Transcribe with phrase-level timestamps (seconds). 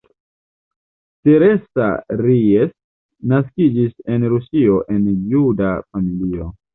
[1.27, 1.89] Teresa
[2.21, 2.71] Ries
[3.33, 6.49] naskiĝis en Rusio en juda familio.